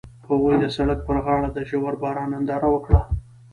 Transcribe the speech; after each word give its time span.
هغوی 0.29 0.55
د 0.59 0.65
سړک 0.75 0.99
پر 1.07 1.17
غاړه 1.25 1.49
د 1.53 1.57
ژور 1.69 1.93
باران 2.01 2.29
ننداره 2.33 2.67
وکړه. 2.71 3.01